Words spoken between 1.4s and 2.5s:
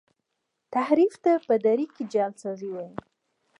په دري کي جعل